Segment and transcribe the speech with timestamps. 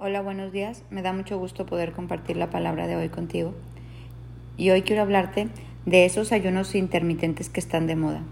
[0.00, 0.84] Hola, buenos días.
[0.90, 3.52] Me da mucho gusto poder compartir la palabra de hoy contigo.
[4.56, 5.48] Y hoy quiero hablarte
[5.86, 8.22] de esos ayunos intermitentes que están de moda.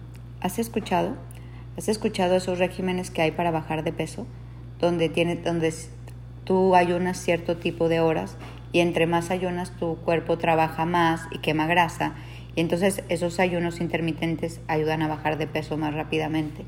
[0.41, 1.17] ¿Has escuchado?
[1.77, 4.29] ¿Has escuchado esos regímenes que hay para bajar de peso?
[4.79, 5.75] Donde, tiene, donde
[6.45, 8.37] tú ayunas cierto tipo de horas
[8.71, 12.15] y entre más ayunas tu cuerpo trabaja más y quema grasa.
[12.55, 16.65] Y entonces esos ayunos intermitentes ayudan a bajar de peso más rápidamente.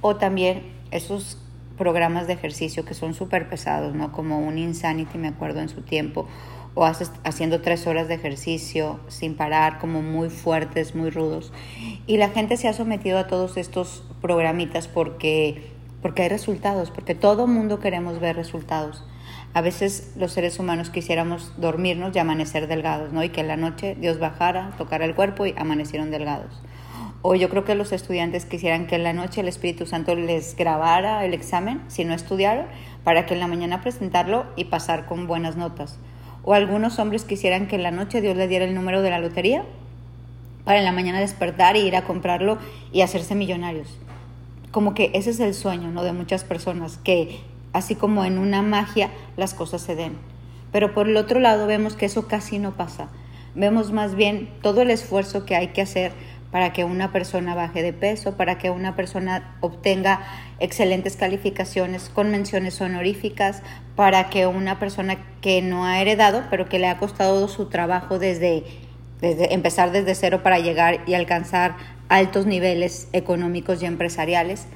[0.00, 0.62] O también
[0.92, 1.36] esos
[1.80, 4.12] programas de ejercicio que son súper pesados, ¿no?
[4.12, 6.26] Como un Insanity, me acuerdo en su tiempo,
[6.74, 11.54] o haciendo tres horas de ejercicio sin parar, como muy fuertes, muy rudos.
[12.06, 17.14] Y la gente se ha sometido a todos estos programitas porque, porque hay resultados, porque
[17.14, 19.02] todo mundo queremos ver resultados.
[19.54, 23.24] A veces los seres humanos quisiéramos dormirnos y amanecer delgados, ¿no?
[23.24, 26.60] Y que en la noche Dios bajara, tocara el cuerpo y amanecieron delgados
[27.22, 30.56] o yo creo que los estudiantes quisieran que en la noche el Espíritu Santo les
[30.56, 32.66] grabara el examen, si no estudiaron,
[33.04, 35.98] para que en la mañana presentarlo y pasar con buenas notas.
[36.44, 39.18] O algunos hombres quisieran que en la noche Dios les diera el número de la
[39.18, 39.64] lotería,
[40.64, 42.58] para en la mañana despertar y ir a comprarlo
[42.92, 43.88] y hacerse millonarios.
[44.70, 46.02] Como que ese es el sueño ¿no?
[46.02, 47.40] de muchas personas, que
[47.72, 50.16] así como en una magia las cosas se den.
[50.72, 53.08] Pero por el otro lado vemos que eso casi no pasa.
[53.54, 56.12] Vemos más bien todo el esfuerzo que hay que hacer
[56.50, 60.20] para que una persona baje de peso, para que una persona obtenga
[60.58, 63.62] excelentes calificaciones con menciones honoríficas,
[63.96, 68.18] para que una persona que no ha heredado, pero que le ha costado su trabajo
[68.18, 68.64] desde,
[69.20, 71.76] desde empezar desde cero para llegar y alcanzar
[72.08, 74.66] altos niveles económicos y empresariales,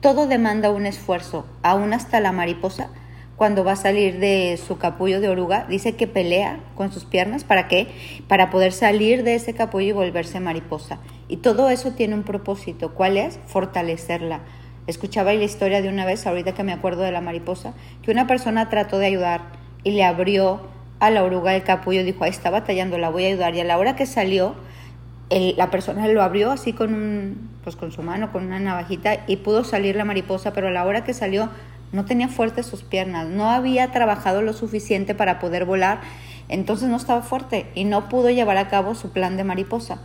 [0.00, 2.90] todo demanda un esfuerzo, aún hasta la mariposa
[3.36, 7.44] cuando va a salir de su capullo de oruga, dice que pelea con sus piernas,
[7.44, 7.88] ¿para qué?
[8.28, 10.98] Para poder salir de ese capullo y volverse mariposa.
[11.28, 13.38] Y todo eso tiene un propósito, ¿cuál es?
[13.46, 14.40] Fortalecerla.
[14.86, 18.26] Escuchaba la historia de una vez, ahorita que me acuerdo de la mariposa, que una
[18.26, 19.42] persona trató de ayudar
[19.82, 20.60] y le abrió
[21.00, 23.54] a la oruga el capullo y dijo, ahí está batallando, la voy a ayudar.
[23.54, 24.54] Y a la hora que salió,
[25.28, 29.36] la persona lo abrió así con, un, pues con su mano, con una navajita, y
[29.36, 31.50] pudo salir la mariposa, pero a la hora que salió
[31.92, 36.00] no tenía fuertes sus piernas, no había trabajado lo suficiente para poder volar,
[36.48, 40.00] entonces no estaba fuerte y no pudo llevar a cabo su plan de mariposa.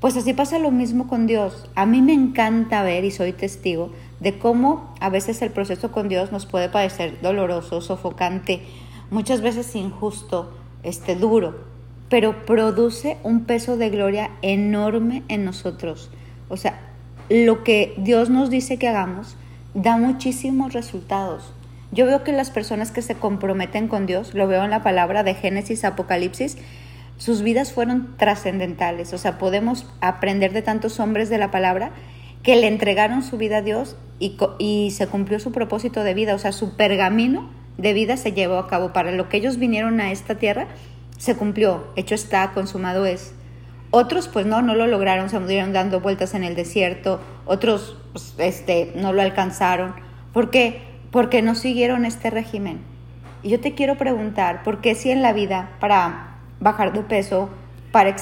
[0.00, 1.68] Pues así pasa lo mismo con Dios.
[1.74, 6.08] A mí me encanta ver y soy testigo de cómo a veces el proceso con
[6.08, 8.62] Dios nos puede parecer doloroso, sofocante,
[9.10, 10.52] muchas veces injusto,
[10.84, 11.64] este duro,
[12.08, 16.10] pero produce un peso de gloria enorme en nosotros.
[16.48, 16.80] O sea,
[17.28, 19.36] lo que Dios nos dice que hagamos,
[19.82, 21.52] da muchísimos resultados.
[21.92, 25.22] Yo veo que las personas que se comprometen con Dios, lo veo en la palabra
[25.22, 26.58] de Génesis, Apocalipsis,
[27.16, 29.12] sus vidas fueron trascendentales.
[29.12, 31.92] O sea, podemos aprender de tantos hombres de la palabra
[32.42, 36.34] que le entregaron su vida a Dios y, y se cumplió su propósito de vida.
[36.34, 38.92] O sea, su pergamino de vida se llevó a cabo.
[38.92, 40.66] Para lo que ellos vinieron a esta tierra,
[41.18, 41.84] se cumplió.
[41.94, 43.32] Hecho está, consumado es.
[43.90, 48.34] Otros pues no, no lo lograron, se murieron dando vueltas en el desierto, otros pues,
[48.38, 49.94] este, no lo alcanzaron.
[50.32, 50.82] ¿Por qué?
[51.10, 52.80] Porque no siguieron este régimen.
[53.42, 57.48] Y yo te quiero preguntar, ¿por qué si en la vida para bajar de peso,
[57.92, 58.14] para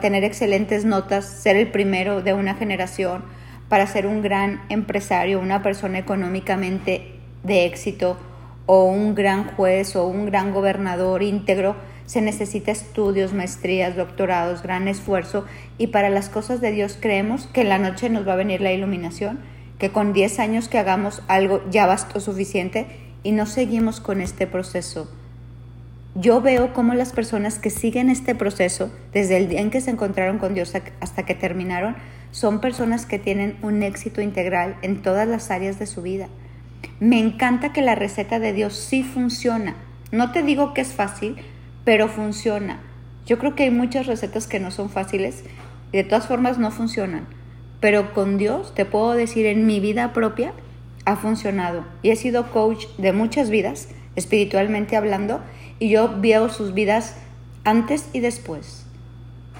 [0.00, 3.24] tener excelentes notas, ser el primero de una generación,
[3.68, 7.14] para ser un gran empresario, una persona económicamente
[7.44, 8.18] de éxito,
[8.66, 11.74] o un gran juez o un gran gobernador íntegro,
[12.08, 15.44] se necesita estudios, maestrías, doctorados, gran esfuerzo
[15.76, 18.62] y para las cosas de Dios creemos que en la noche nos va a venir
[18.62, 19.40] la iluminación,
[19.78, 22.86] que con 10 años que hagamos algo ya bastó suficiente
[23.22, 25.12] y no seguimos con este proceso.
[26.14, 29.90] Yo veo cómo las personas que siguen este proceso, desde el día en que se
[29.90, 31.94] encontraron con Dios hasta que terminaron,
[32.30, 36.28] son personas que tienen un éxito integral en todas las áreas de su vida.
[37.00, 39.76] Me encanta que la receta de Dios sí funciona.
[40.10, 41.36] No te digo que es fácil,
[41.84, 42.80] pero funciona.
[43.26, 45.44] Yo creo que hay muchas recetas que no son fáciles
[45.92, 47.26] y de todas formas no funcionan.
[47.80, 50.52] Pero con Dios, te puedo decir, en mi vida propia
[51.04, 51.84] ha funcionado.
[52.02, 55.40] Y he sido coach de muchas vidas, espiritualmente hablando,
[55.78, 57.16] y yo veo sus vidas
[57.64, 58.84] antes y después.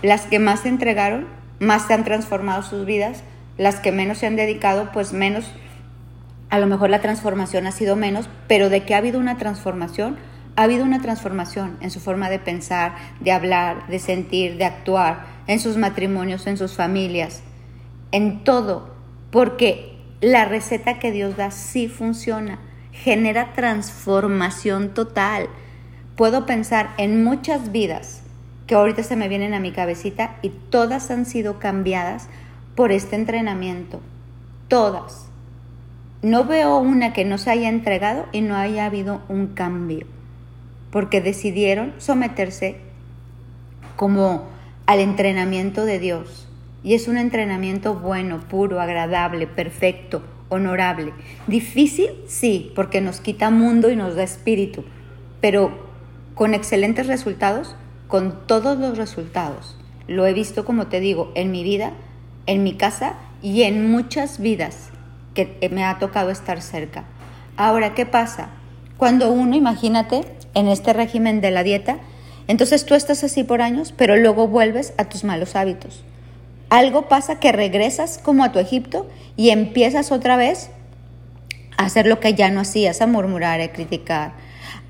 [0.03, 1.27] Las que más se entregaron,
[1.61, 3.23] más se han transformado sus vidas.
[3.57, 5.51] Las que menos se han dedicado, pues menos.
[6.51, 10.17] A lo mejor la transformación ha sido menos, pero de que ha habido una transformación,
[10.59, 15.25] ha habido una transformación en su forma de pensar, de hablar, de sentir, de actuar,
[15.47, 17.43] en sus matrimonios, en sus familias,
[18.11, 18.93] en todo,
[19.31, 22.59] porque la receta que Dios da sí funciona,
[22.91, 25.49] genera transformación total.
[26.17, 28.25] Puedo pensar en muchas vidas
[28.67, 32.29] que ahorita se me vienen a mi cabecita y todas han sido cambiadas
[32.75, 34.01] por este entrenamiento,
[34.67, 35.31] todas.
[36.21, 40.18] no veo una que no se haya entregado y no haya habido un cambio,
[40.91, 42.77] porque decidieron someterse
[43.97, 44.47] como
[44.87, 46.49] al entrenamiento de Dios.
[46.83, 51.13] Y es un entrenamiento bueno, puro, agradable, perfecto, honorable.
[51.47, 54.85] Difícil, sí, porque nos quita mundo y nos da espíritu,
[55.41, 55.87] pero
[56.35, 57.77] con excelentes resultados,
[58.07, 59.77] con todos los resultados.
[60.07, 61.93] Lo he visto, como te digo, en mi vida,
[62.47, 64.91] en mi casa y en muchas vidas
[65.35, 67.05] que me ha tocado estar cerca.
[67.57, 68.51] Ahora, ¿qué pasa?
[68.97, 71.99] Cuando uno, imagínate, en este régimen de la dieta,
[72.49, 76.03] entonces tú estás así por años, pero luego vuelves a tus malos hábitos.
[76.71, 80.71] Algo pasa que regresas como a tu Egipto y empiezas otra vez
[81.77, 84.33] a hacer lo que ya no hacías, a murmurar, a criticar,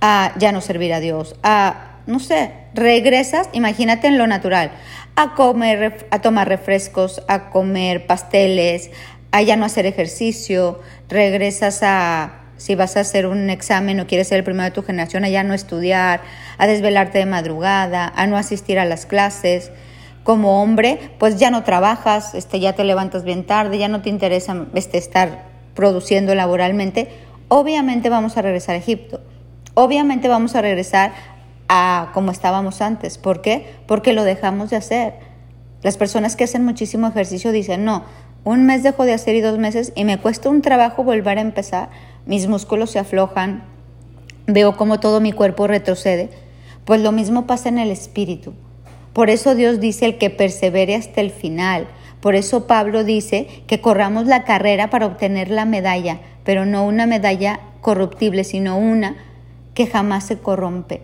[0.00, 4.72] a ya no servir a Dios, a, no sé, regresas, imagínate en lo natural,
[5.16, 8.90] a comer, a tomar refrescos, a comer pasteles,
[9.32, 14.28] a ya no hacer ejercicio, regresas a, si vas a hacer un examen o quieres
[14.28, 16.20] ser el primero de tu generación, a ya no estudiar,
[16.58, 19.72] a desvelarte de madrugada, a no asistir a las clases.
[20.24, 24.10] Como hombre, pues ya no trabajas, este, ya te levantas bien tarde, ya no te
[24.10, 27.08] interesa este, estar produciendo laboralmente.
[27.48, 29.22] Obviamente vamos a regresar a Egipto.
[29.72, 31.12] Obviamente vamos a regresar
[31.68, 33.16] a como estábamos antes.
[33.16, 33.74] ¿Por qué?
[33.86, 35.14] Porque lo dejamos de hacer.
[35.82, 38.04] Las personas que hacen muchísimo ejercicio dicen, no,
[38.44, 41.42] un mes dejo de hacer y dos meses y me cuesta un trabajo volver a
[41.42, 41.90] empezar.
[42.26, 43.64] Mis músculos se aflojan,
[44.46, 46.30] veo como todo mi cuerpo retrocede.
[46.84, 48.54] Pues lo mismo pasa en el espíritu.
[49.12, 51.86] Por eso Dios dice el que persevere hasta el final.
[52.20, 57.06] Por eso Pablo dice que corramos la carrera para obtener la medalla, pero no una
[57.06, 59.16] medalla corruptible, sino una
[59.74, 61.02] que jamás se corrompe.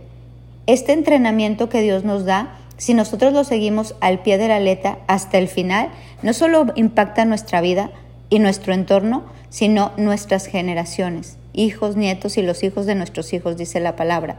[0.67, 4.99] Este entrenamiento que Dios nos da si nosotros lo seguimos al pie de la letra
[5.07, 5.91] hasta el final,
[6.23, 7.91] no solo impacta nuestra vida
[8.31, 13.79] y nuestro entorno, sino nuestras generaciones, hijos, nietos y los hijos de nuestros hijos, dice
[13.79, 14.37] la palabra.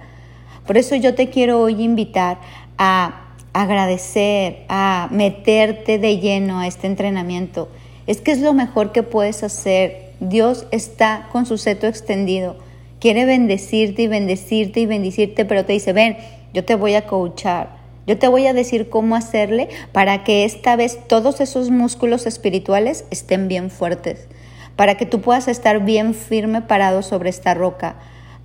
[0.68, 2.40] Por eso yo te quiero hoy invitar
[2.78, 3.22] a
[3.54, 7.70] agradecer, a meterte de lleno a este entrenamiento.
[8.08, 10.12] Es que es lo mejor que puedes hacer.
[10.20, 12.58] Dios está con su seto extendido.
[13.00, 16.18] Quiere bendecirte y bendecirte y bendecirte, pero te dice, ven,
[16.54, 20.76] yo te voy a coachar yo te voy a decir cómo hacerle para que esta
[20.76, 24.28] vez todos esos músculos espirituales estén bien fuertes,
[24.76, 27.96] para que tú puedas estar bien firme parado sobre esta roca,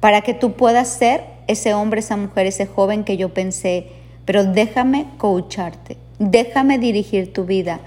[0.01, 3.89] para que tú puedas ser ese hombre, esa mujer, ese joven que yo pensé,
[4.25, 7.81] pero déjame coacharte, déjame dirigir tu vida,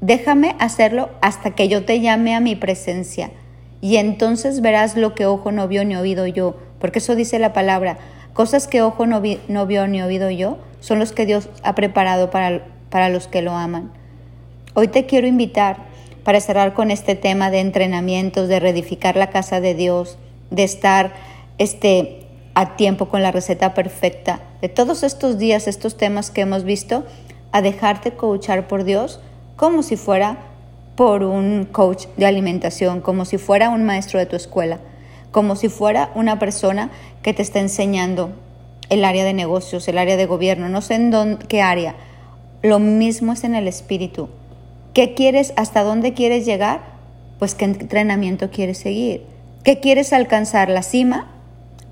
[0.00, 3.30] déjame hacerlo hasta que yo te llame a mi presencia.
[3.80, 7.52] Y entonces verás lo que ojo no vio ni oído yo, porque eso dice la
[7.52, 7.98] palabra,
[8.32, 12.30] cosas que ojo no, no vio ni oído yo, son los que Dios ha preparado
[12.30, 13.92] para, para los que lo aman.
[14.74, 15.88] Hoy te quiero invitar
[16.24, 20.18] para cerrar con este tema de entrenamientos, de reedificar la casa de Dios,
[20.50, 21.14] de estar
[21.58, 26.64] este, a tiempo con la receta perfecta, de todos estos días, estos temas que hemos
[26.64, 27.04] visto,
[27.50, 29.20] a dejarte coachar por Dios
[29.56, 30.38] como si fuera
[30.96, 34.80] por un coach de alimentación, como si fuera un maestro de tu escuela,
[35.30, 36.90] como si fuera una persona
[37.22, 38.32] que te está enseñando
[38.88, 41.94] el área de negocios, el área de gobierno, no sé en dónde, qué área.
[42.62, 44.28] Lo mismo es en el espíritu.
[44.94, 45.52] ¿Qué quieres?
[45.56, 46.80] ¿Hasta dónde quieres llegar?
[47.38, 49.24] Pues qué entrenamiento quieres seguir.
[49.62, 50.70] ¿Qué quieres alcanzar?
[50.70, 51.30] ¿La cima?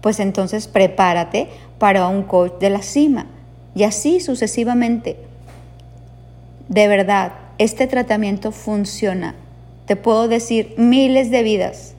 [0.01, 1.49] Pues entonces prepárate
[1.79, 3.27] para un coach de la cima.
[3.75, 5.17] Y así sucesivamente.
[6.69, 9.35] De verdad, este tratamiento funciona.
[9.85, 11.95] Te puedo decir miles de vidas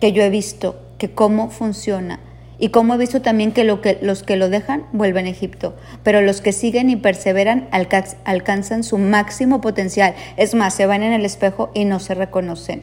[0.00, 2.20] que yo he visto que cómo funciona
[2.58, 5.74] y como he visto también que, lo que los que lo dejan vuelven a Egipto,
[6.02, 10.14] pero los que siguen y perseveran alcanzan su máximo potencial.
[10.36, 12.82] Es más, se van en el espejo y no se reconocen.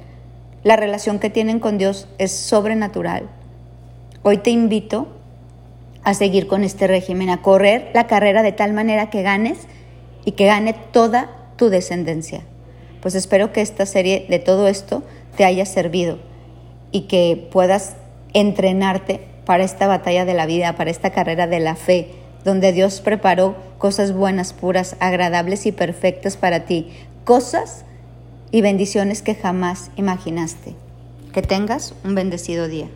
[0.63, 3.29] La relación que tienen con Dios es sobrenatural.
[4.23, 5.07] Hoy te invito
[6.03, 9.59] a seguir con este régimen, a correr la carrera de tal manera que ganes
[10.25, 12.41] y que gane toda tu descendencia.
[13.01, 15.03] Pues espero que esta serie de todo esto
[15.37, 16.19] te haya servido
[16.91, 17.95] y que puedas
[18.33, 22.07] entrenarte para esta batalla de la vida, para esta carrera de la fe,
[22.45, 26.89] donde Dios preparó cosas buenas, puras, agradables y perfectas para ti,
[27.25, 27.83] cosas
[28.51, 30.73] y bendiciones que jamás imaginaste.
[31.33, 32.87] Que tengas un bendecido día.